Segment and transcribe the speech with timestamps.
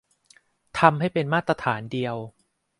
[0.79, 2.15] ทำให้เป็นมาตรฐานเดียว